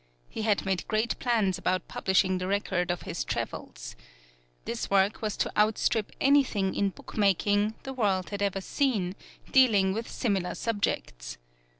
He 0.29 0.41
had 0.41 0.65
made 0.65 0.87
great 0.87 1.19
plans 1.19 1.59
about 1.59 1.87
publishing 1.87 2.39
the 2.39 2.47
record 2.47 2.89
of 2.89 3.03
his 3.03 3.23
travels. 3.23 3.95
This 4.65 4.89
work 4.89 5.21
was 5.21 5.37
to 5.37 5.55
outstrip 5.55 6.11
anything 6.19 6.73
in 6.73 6.89
bookmaking 6.89 7.75
the 7.83 7.93
world 7.93 8.31
had 8.31 8.41
ever 8.41 8.61
seen, 8.61 9.13
dealing 9.51 9.93
with 9.93 10.09
similar 10.09 10.55
subjects. 10.55 11.37